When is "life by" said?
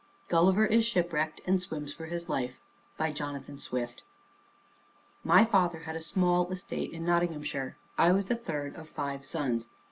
2.27-3.11